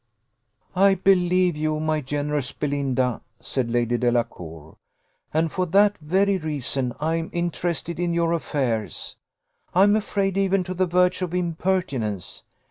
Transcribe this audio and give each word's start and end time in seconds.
"I 0.75 0.95
believe 0.95 1.55
you, 1.55 1.79
my 1.79 2.01
generous 2.01 2.51
Belinda!" 2.51 3.21
said 3.39 3.69
Lady 3.69 3.99
Delacour; 3.99 4.77
"and 5.31 5.51
for 5.51 5.67
that 5.67 5.99
very 5.99 6.39
reason 6.39 6.93
I 6.99 7.17
am 7.17 7.29
interested 7.31 7.99
in 7.99 8.11
your 8.15 8.33
affairs, 8.33 9.17
I 9.75 9.83
am 9.83 9.95
afraid, 9.95 10.37
even 10.39 10.63
to 10.63 10.73
the 10.73 10.87
verge 10.87 11.21
of 11.21 11.35
impertinence. 11.35 12.41